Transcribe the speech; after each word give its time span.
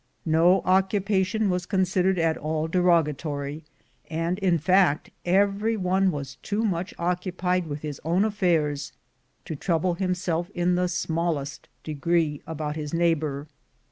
i 0.25 0.29
No 0.31 0.61
occupation 0.65 1.47
was 1.47 1.67
con 1.67 1.81
sidered 1.81 2.17
at 2.17 2.35
all 2.35 2.67
derogatory, 2.67 3.63
and, 4.09 4.39
in 4.39 4.57
fact, 4.57 5.11
every 5.25 5.77
one 5.77 6.09
was 6.09 6.37
too 6.41 6.63
much 6.65 6.91
occupied 6.97 7.67
with 7.67 7.83
his 7.83 8.01
own 8.03 8.25
affairs 8.25 8.93
to 9.45 9.55
trouble 9.55 9.93
himself 9.93 10.49
in 10.55 10.73
the 10.73 10.87
smallest 10.87 11.67
degree 11.83 12.41
about 12.47 12.75
his 12.75 12.95
neighbor. 12.95 13.45